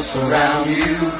[0.00, 1.19] else around you.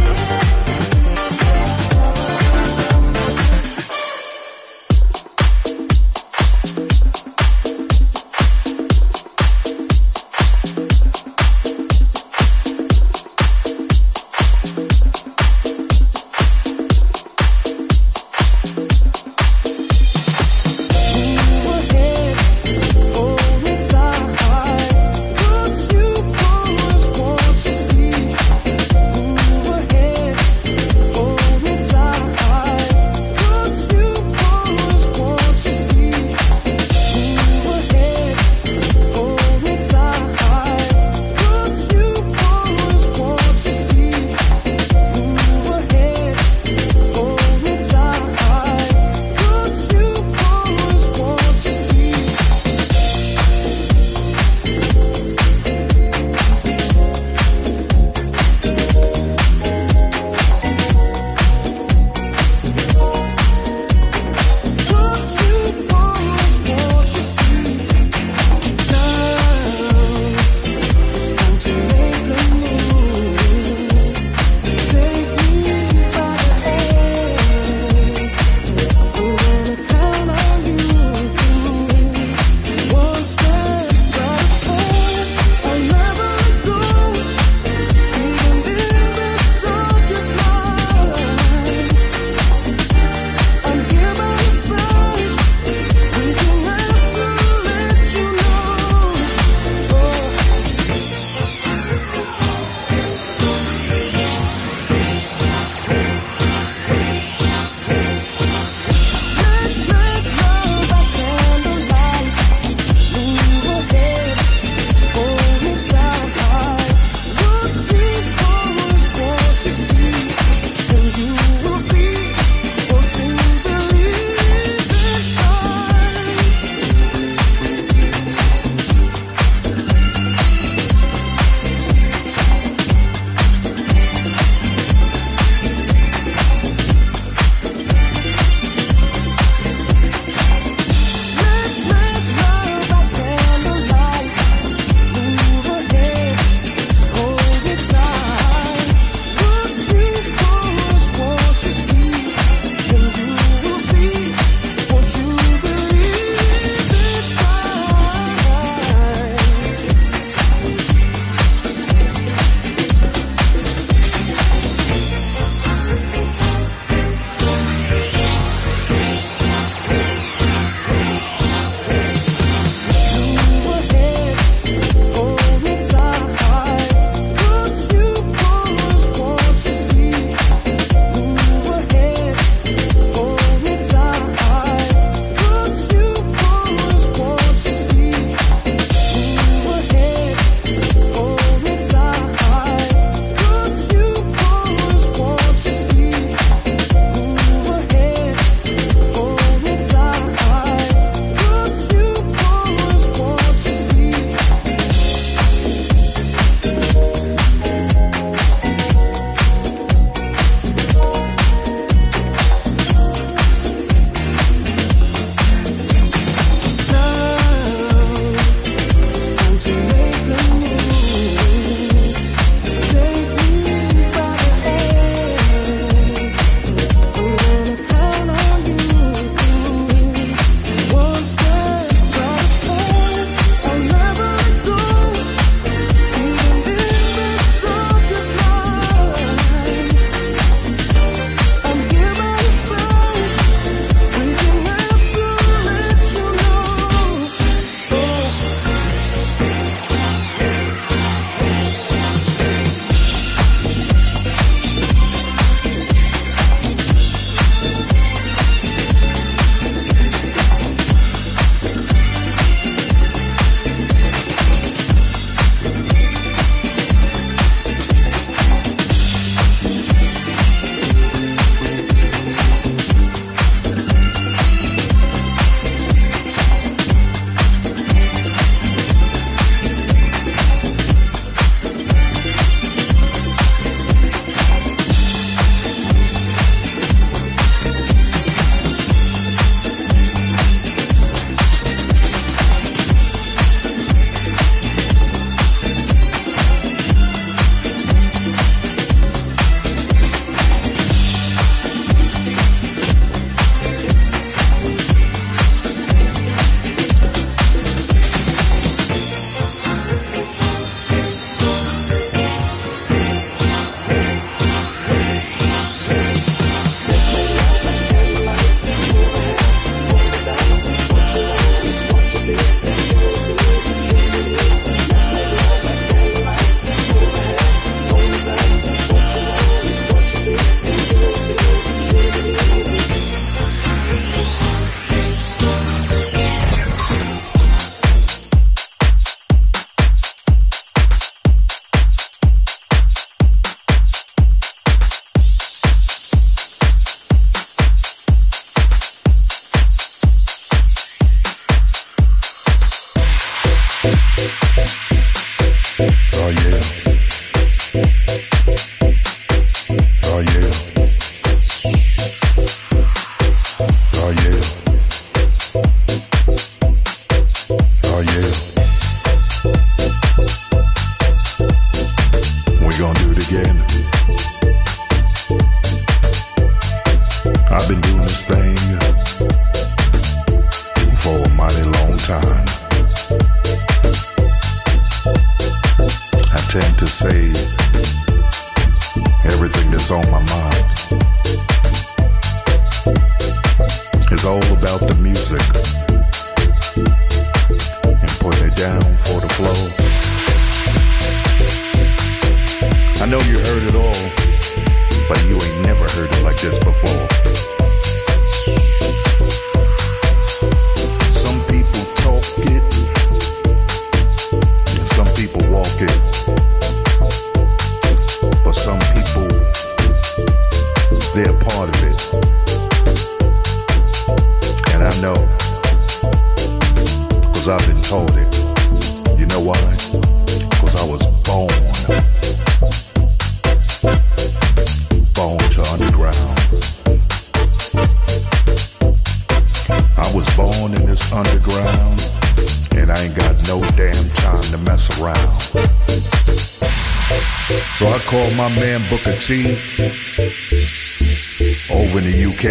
[452.41, 452.49] UK.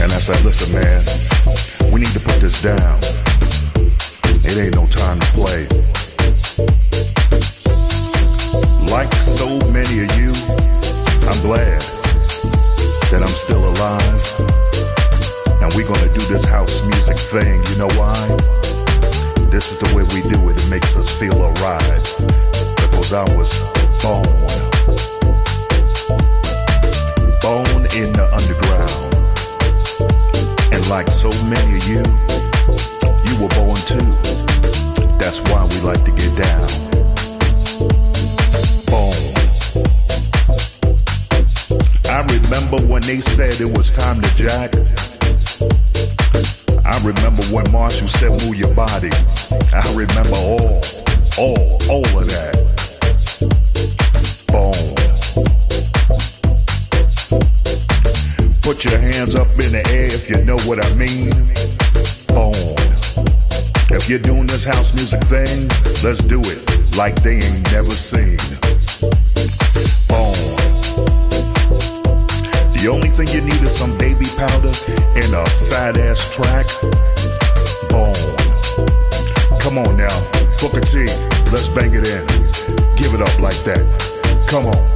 [0.00, 1.04] And I said, listen, man,
[1.92, 2.96] we need to put this down.
[4.40, 5.68] It ain't no time to play.
[8.88, 10.32] Like so many of you,
[11.28, 11.76] I'm glad
[13.12, 14.24] that I'm still alive.
[15.60, 17.60] And we're gonna do this house music thing.
[17.68, 18.16] You know why?
[19.52, 20.56] This is the way we do it.
[20.56, 22.00] It makes us feel alright.
[22.80, 23.52] Because I was.
[24.04, 24.63] Born
[31.44, 32.02] many of you,
[33.26, 34.06] you were born too.
[35.18, 36.68] That's why we like to get down.
[38.86, 39.16] Born.
[42.12, 44.74] I remember when they said it was time to jack.
[46.84, 49.10] I remember when Marshall said move your body.
[49.72, 50.80] I remember all,
[51.38, 52.83] all, all of that.
[59.14, 61.30] Hands up in the air if you know what I mean.
[62.34, 62.54] Born.
[63.94, 65.70] If you're doing this house music thing,
[66.02, 66.58] let's do it
[66.98, 68.38] like they ain't never seen.
[70.10, 70.34] Born.
[72.74, 74.74] The only thing you need is some baby powder
[75.14, 76.66] and a fat ass track.
[77.90, 78.18] Born.
[79.62, 80.16] Come on now,
[80.60, 81.06] Booker T,
[81.54, 82.24] let's bang it in.
[82.98, 83.82] Give it up like that.
[84.50, 84.93] Come on.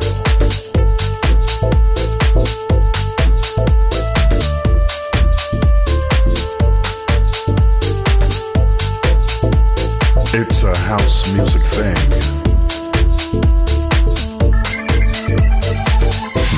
[10.30, 11.96] It's a house music thing.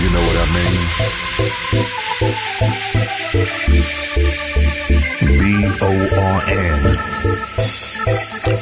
[0.01, 0.81] You know what I mean?
[5.23, 5.31] B
[5.81, 6.83] O R N.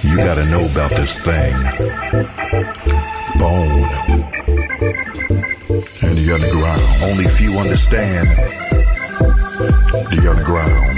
[0.05, 1.57] You gotta know about this thing.
[3.39, 3.89] Bone.
[6.05, 6.83] And the underground.
[7.11, 8.29] Only few understand
[10.11, 10.98] the underground.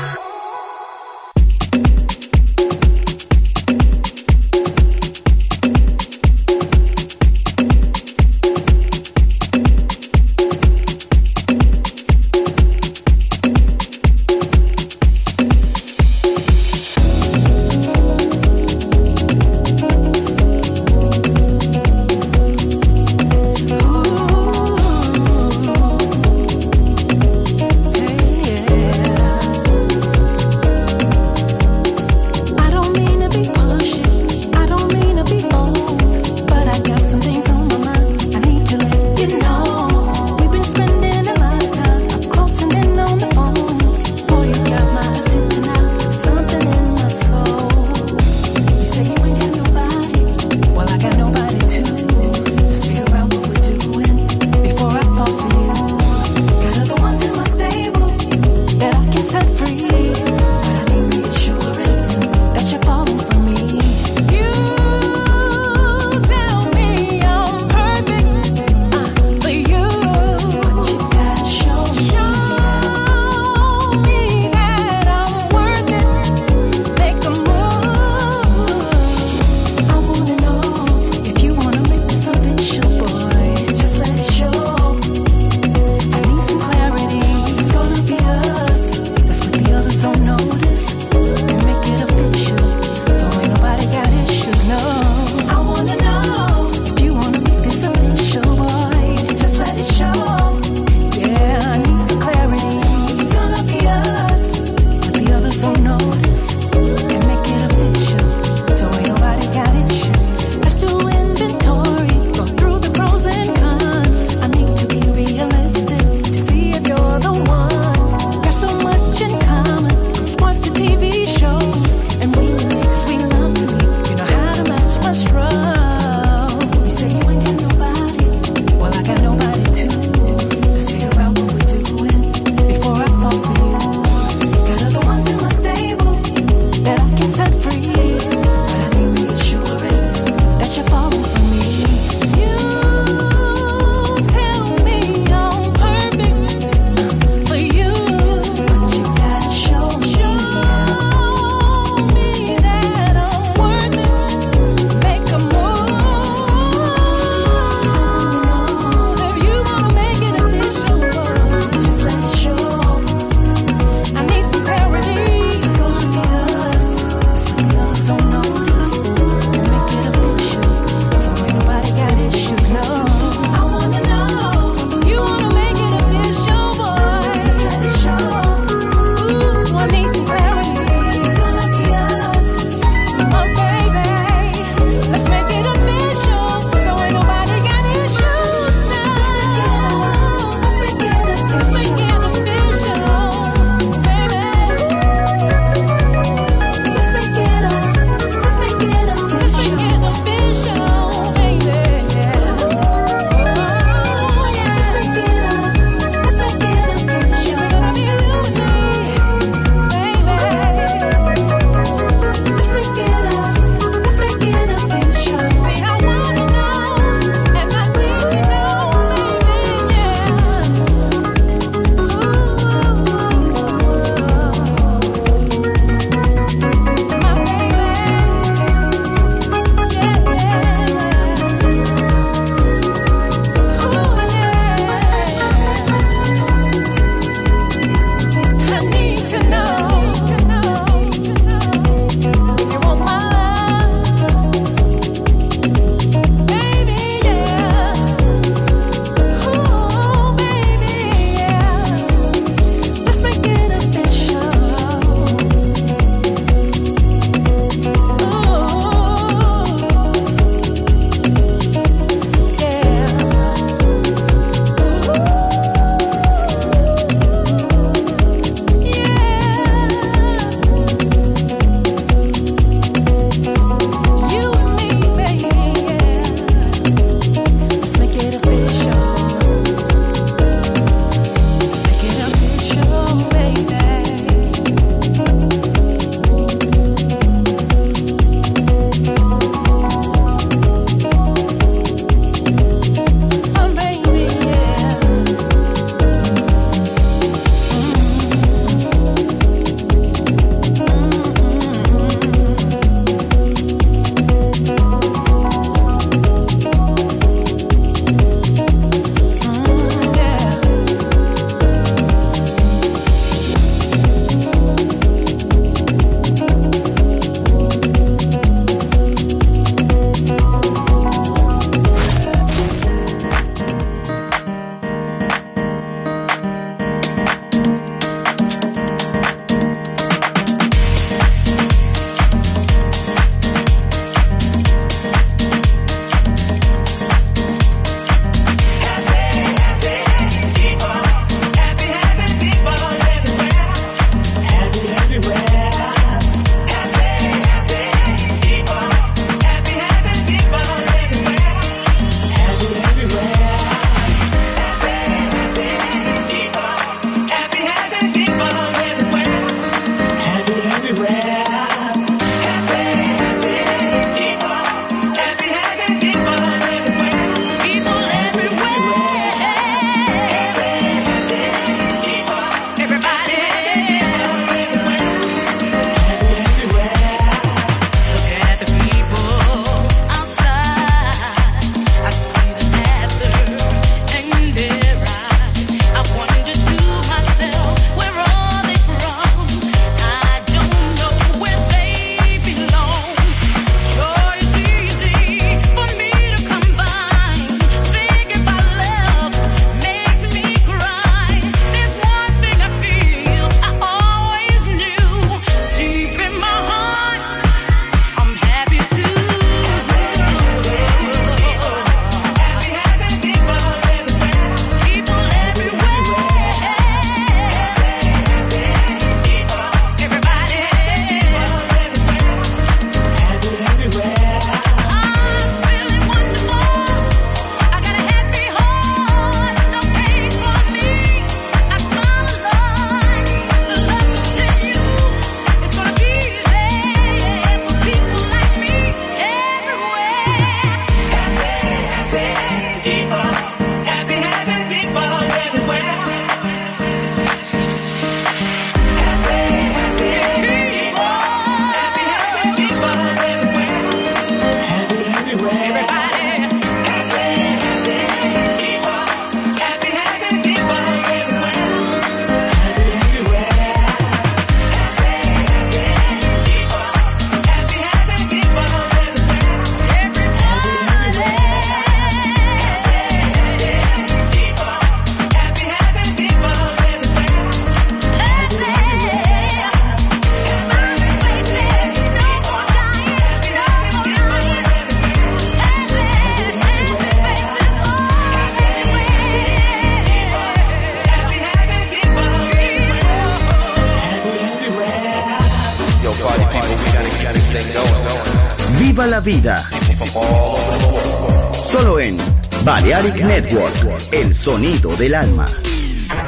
[504.41, 505.45] sonido del alma.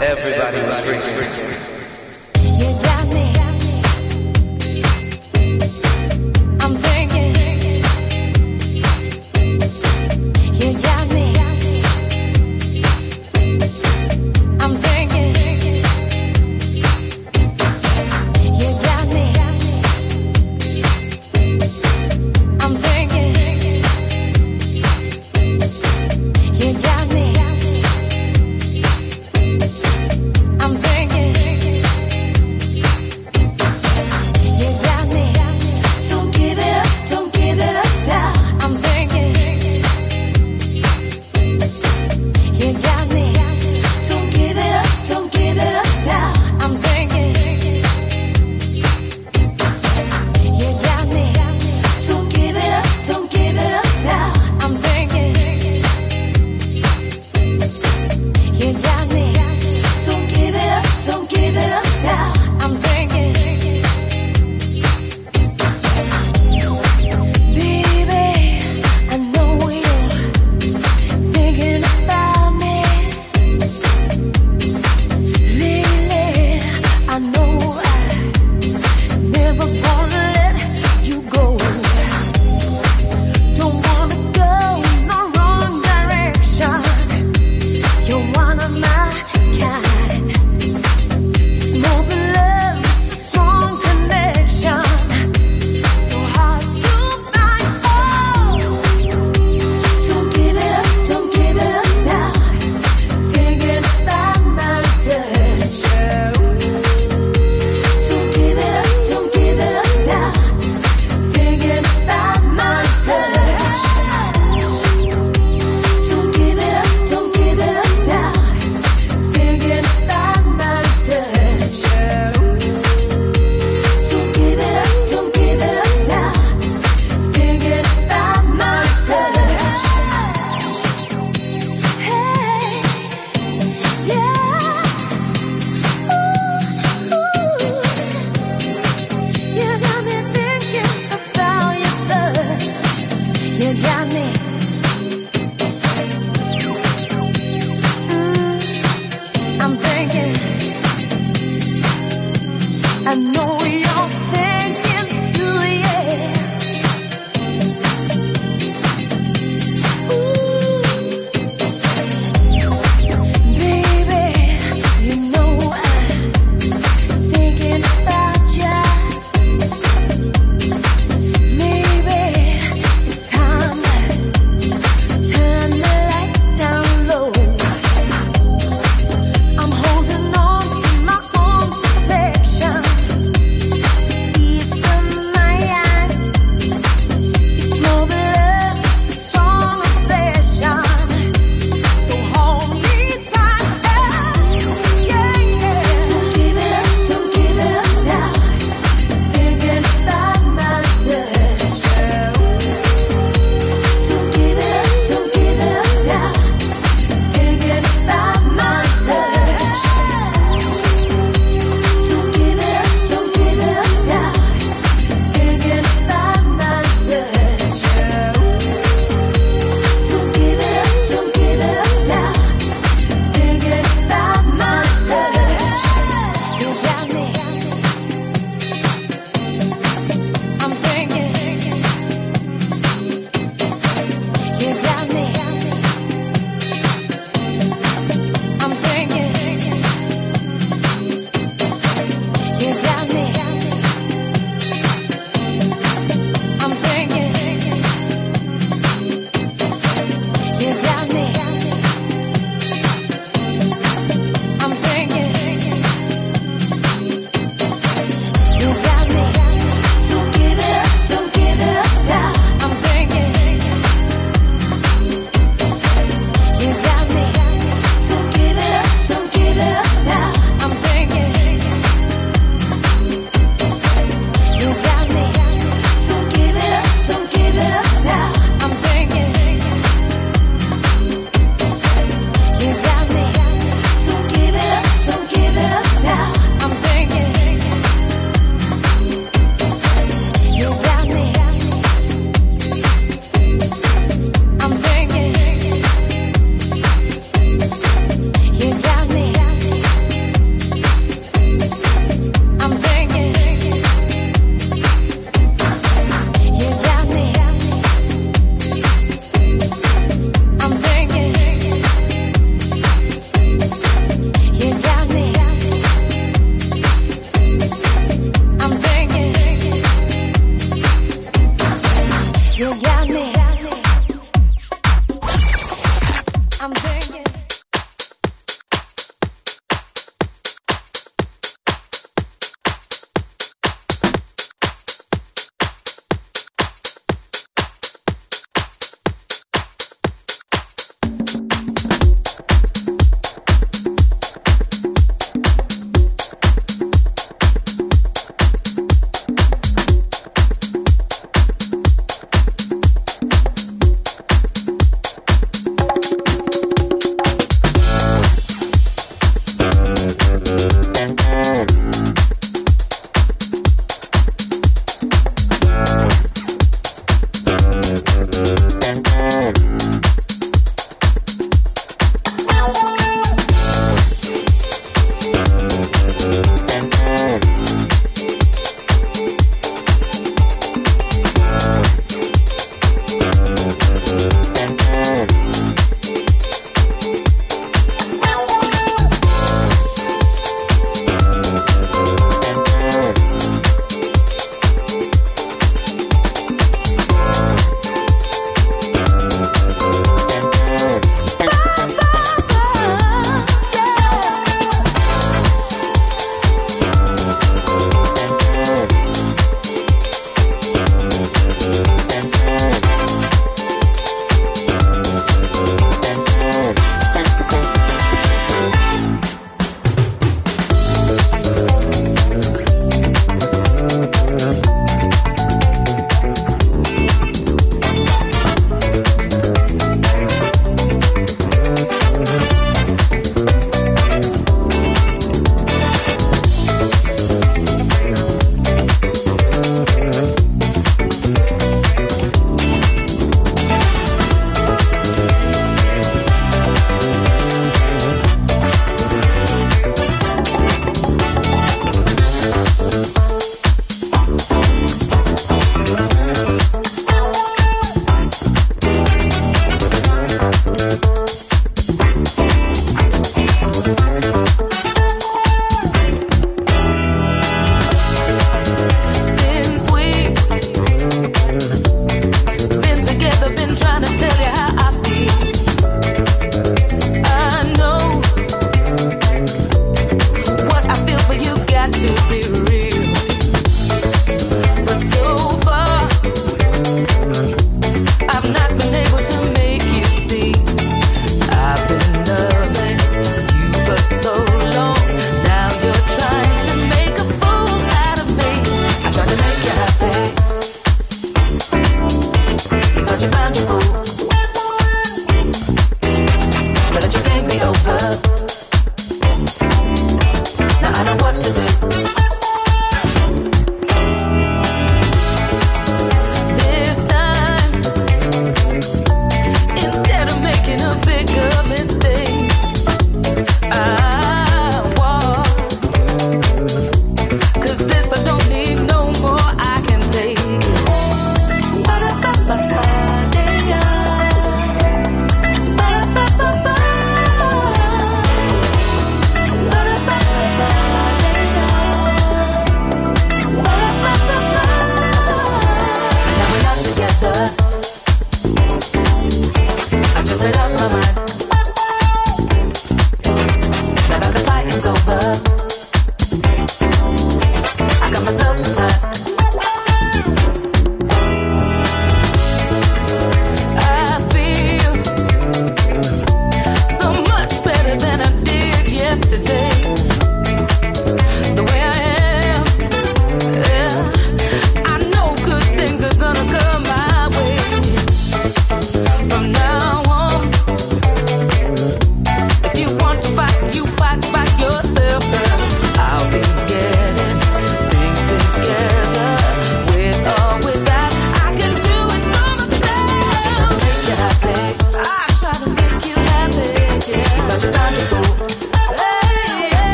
[0.00, 1.70] Everybody was freaking.